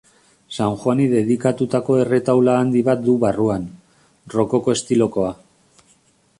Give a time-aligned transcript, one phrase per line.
[0.55, 3.69] San Juani dedikatutako erretaula handi bat du barruan,
[4.37, 5.35] rokoko estilokoa.